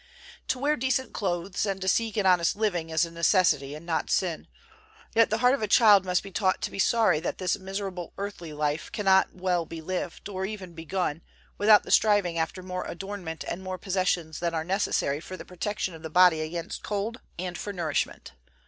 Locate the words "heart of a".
5.37-5.67